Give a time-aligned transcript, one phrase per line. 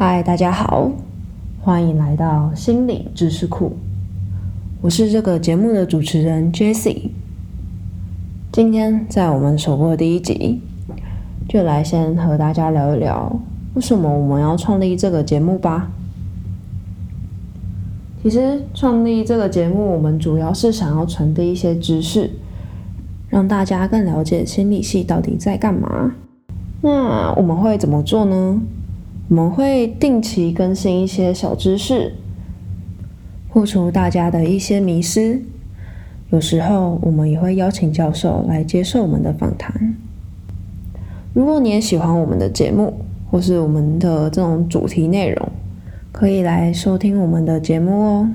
[0.00, 0.92] 嗨，大家好，
[1.60, 3.72] 欢迎来到心理知识库。
[4.80, 7.08] 我是这个节目的主持人 Jessie。
[8.52, 10.60] 今天在我们首播第一集，
[11.48, 13.40] 就来先和大家聊一聊，
[13.74, 15.90] 为什么我们要创立这个节目吧。
[18.22, 22.30] 其实创立这个节目，我们主要是想要传递一些知识，
[23.28, 26.12] 让大家更了解心理系到底在干嘛。
[26.82, 28.60] 那我们会怎么做呢？
[29.28, 32.14] 我们会定期更新一些小知识，
[33.50, 35.42] 破除大家的一些迷思。
[36.30, 39.94] 有时候我们也会邀请教授来接受我们的访谈。
[41.34, 45.48] 如果你也喜欢我们的节目，或是我们的这种主题内容，
[46.10, 48.30] 可以来收听我们的节目哦。